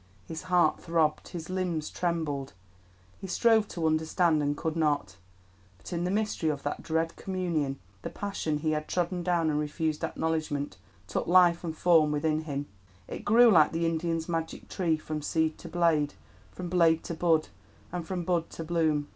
[0.27, 2.53] His heart throbbed, his limbs trembled,
[3.19, 5.17] he strove to understand and could not.
[5.77, 9.59] But in the mystery of that dread communion, the passion he had trodden down and
[9.59, 12.65] refused acknowledgment took life and form within him;
[13.07, 16.15] it grew like the Indian's magic tree, from seed to blade,
[16.51, 17.49] from blade to bud,
[17.91, 19.07] and from bud to bloom.